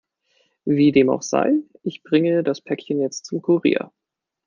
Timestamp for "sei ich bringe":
1.21-2.41